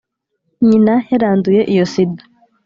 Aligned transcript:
nyina 0.67 0.93
yaranduye 1.09 1.61
iyo 1.73 1.85
sida 1.93 2.23